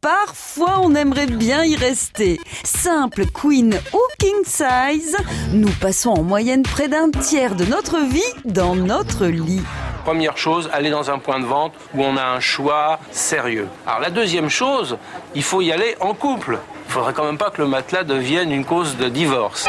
[0.00, 2.38] Parfois, on aimerait bien y rester.
[2.62, 5.16] Simple queen ou king size,
[5.52, 9.62] nous passons en moyenne près d'un tiers de notre vie dans notre lit.
[10.04, 13.66] Première chose, aller dans un point de vente où on a un choix sérieux.
[13.88, 14.98] Alors la deuxième chose,
[15.34, 16.60] il faut y aller en couple.
[16.86, 19.66] Il faudrait quand même pas que le matelas devienne une cause de divorce.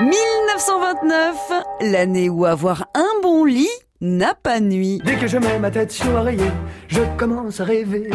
[0.00, 1.36] 1929,
[1.80, 3.70] l'année où avoir un bon lit
[4.02, 5.00] n'a pas nuit.
[5.06, 6.50] Dès que je mets ma tête sur l'oreiller,
[6.88, 8.10] je commence à rêver.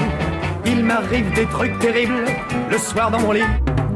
[0.66, 2.26] Il m'arrive des trucs terribles
[2.70, 3.44] le soir dans mon lit.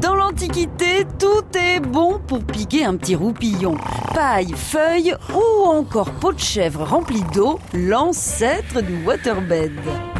[0.00, 3.76] Dans l'Antiquité, tout est bon pour piquer un petit roupillon.
[4.14, 9.72] Paille, feuilles ou encore peau de chèvre remplie d'eau, l'ancêtre du waterbed.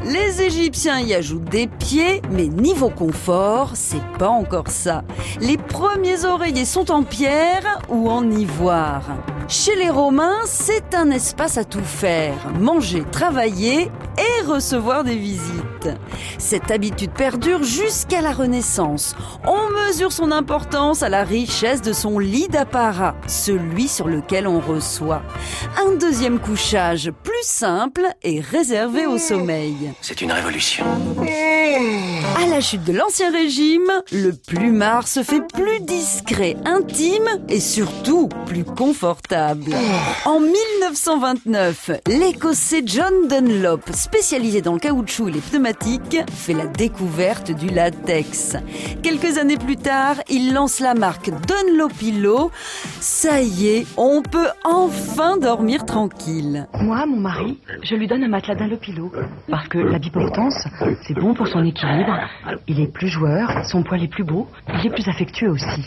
[0.04, 5.02] Les Égyptiens y ajoutent des pieds, mais niveau confort, c'est pas encore ça.
[5.40, 9.04] Les premiers oreillers sont en pierre ou en ivoire.
[9.48, 13.90] Chez les Romains, c'est un espace à tout faire, manger, travailler
[14.40, 15.90] et recevoir des visites.
[16.38, 19.14] Cette habitude perdure jusqu'à la Renaissance.
[19.46, 24.60] On mesure son importance à la richesse de son lit d'apparat, celui sur lequel on
[24.60, 25.23] reçoit.
[25.78, 29.92] Un deuxième couchage plus simple est réservé au sommeil.
[30.00, 30.84] C'est une révolution.
[31.73, 38.29] À la chute de l'Ancien Régime, le plumard se fait plus discret, intime et surtout
[38.46, 39.73] plus confortable.
[40.24, 47.52] En 1929, l'Écossais John Dunlop, spécialisé dans le caoutchouc et les pneumatiques, fait la découverte
[47.52, 48.57] du latex.
[49.02, 52.51] Quelques années plus tard, il lance la marque Dunlopillo.
[53.01, 56.66] Ça y est, on peut enfin dormir tranquille.
[56.80, 59.12] Moi, mon mari, je lui donne un matelas Dunlopillo
[59.49, 60.66] parce que la biportance,
[61.07, 62.18] c'est bon pour son équilibre.
[62.66, 65.86] Il est plus joueur, son poil est plus beau, il est plus affectueux aussi.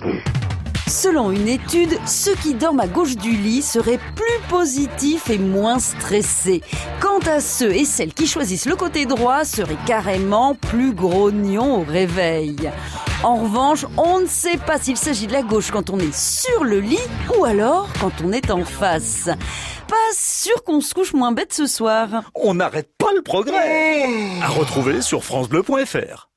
[0.87, 5.79] Selon une étude, ceux qui dorment à gauche du lit seraient plus positifs et moins
[5.79, 6.61] stressés.
[6.99, 11.83] Quant à ceux et celles qui choisissent le côté droit, seraient carrément plus grognons au
[11.83, 12.69] réveil.
[13.23, 16.65] En revanche, on ne sait pas s'il s'agit de la gauche quand on est sur
[16.65, 16.99] le lit
[17.37, 19.29] ou alors quand on est en face.
[19.87, 22.09] Pas sûr qu'on se couche moins bête ce soir.
[22.35, 24.41] On n'arrête pas le progrès.
[24.41, 26.29] À retrouver sur francebleu.fr.